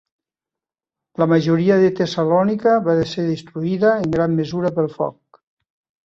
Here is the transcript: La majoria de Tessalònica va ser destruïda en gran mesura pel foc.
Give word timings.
La 1.21 1.25
majoria 1.33 1.75
de 1.83 1.91
Tessalònica 1.99 2.73
va 2.87 2.95
ser 3.11 3.25
destruïda 3.27 3.91
en 4.05 4.15
gran 4.17 4.33
mesura 4.39 4.73
pel 4.79 4.89
foc. 4.95 5.41